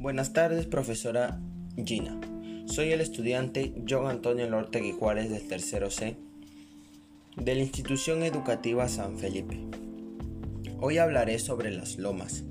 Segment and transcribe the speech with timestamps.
[0.00, 1.38] Buenas tardes, profesora
[1.76, 2.18] Gina.
[2.64, 6.16] Soy el estudiante John Antonio Lortegui Juárez del tercero C
[7.36, 9.60] de la Institución Educativa San Felipe.
[10.80, 12.44] Hoy hablaré sobre las lomas.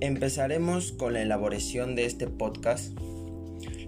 [0.00, 2.92] Empezaremos con la elaboración de este podcast,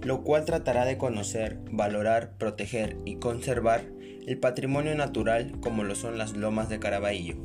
[0.03, 3.85] lo cual tratará de conocer, valorar, proteger y conservar
[4.27, 7.37] el patrimonio natural como lo son las lomas de Caraballo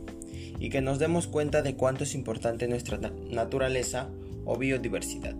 [0.61, 2.97] y que nos demos cuenta de cuánto es importante nuestra
[3.29, 4.07] naturaleza
[4.45, 5.35] o biodiversidad.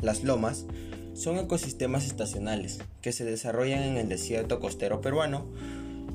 [0.00, 0.66] Las lomas
[1.14, 5.46] son ecosistemas estacionales que se desarrollan en el desierto costero peruano,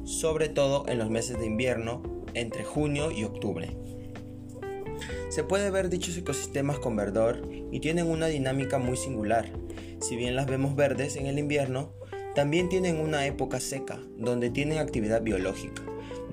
[0.04, 2.02] sobre todo en los meses de invierno,
[2.34, 3.76] entre junio y octubre.
[5.30, 9.52] Se puede ver dichos ecosistemas con verdor y tienen una dinámica muy singular.
[10.00, 11.92] Si bien las vemos verdes en el invierno,
[12.36, 15.84] también tienen una época seca, donde tienen actividad biológica,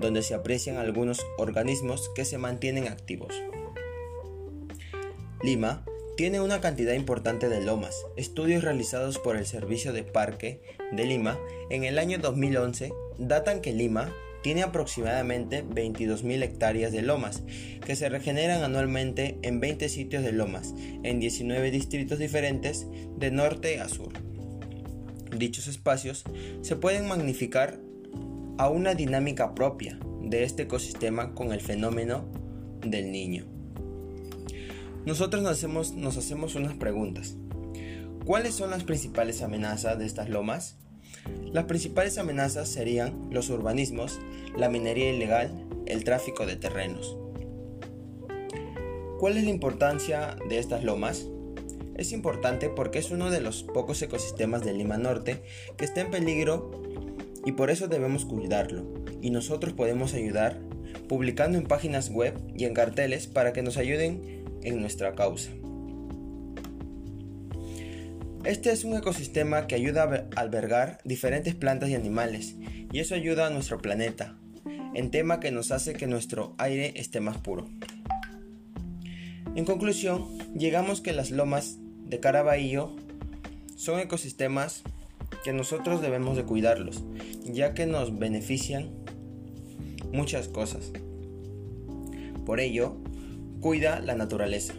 [0.00, 3.34] donde se aprecian algunos organismos que se mantienen activos.
[5.42, 5.84] Lima
[6.16, 7.96] tiene una cantidad importante de lomas.
[8.16, 10.60] Estudios realizados por el Servicio de Parque
[10.92, 11.36] de Lima
[11.68, 17.42] en el año 2011 datan que Lima tiene aproximadamente 22.000 hectáreas de lomas,
[17.84, 23.80] que se regeneran anualmente en 20 sitios de lomas, en 19 distritos diferentes de norte
[23.80, 24.12] a sur.
[25.36, 26.24] Dichos espacios
[26.60, 27.80] se pueden magnificar
[28.58, 32.28] a una dinámica propia de este ecosistema con el fenómeno
[32.84, 33.51] del niño.
[35.04, 37.36] Nosotros nos hacemos, nos hacemos unas preguntas.
[38.24, 40.76] ¿Cuáles son las principales amenazas de estas lomas?
[41.52, 44.20] Las principales amenazas serían los urbanismos,
[44.56, 47.16] la minería ilegal, el tráfico de terrenos.
[49.18, 51.26] ¿Cuál es la importancia de estas lomas?
[51.96, 55.42] Es importante porque es uno de los pocos ecosistemas de Lima Norte
[55.76, 56.70] que está en peligro
[57.44, 58.84] y por eso debemos cuidarlo.
[59.20, 60.60] Y nosotros podemos ayudar
[61.08, 65.50] publicando en páginas web y en carteles para que nos ayuden en nuestra causa.
[68.44, 72.56] Este es un ecosistema que ayuda a albergar diferentes plantas y animales
[72.92, 74.36] y eso ayuda a nuestro planeta,
[74.94, 77.68] en tema que nos hace que nuestro aire esté más puro.
[79.54, 82.96] En conclusión, llegamos que las lomas de Caraballo
[83.76, 84.82] son ecosistemas
[85.44, 87.04] que nosotros debemos de cuidarlos,
[87.44, 88.90] ya que nos benefician
[90.12, 90.92] muchas cosas.
[92.44, 92.96] Por ello,
[93.62, 94.74] cuida la naturaleza.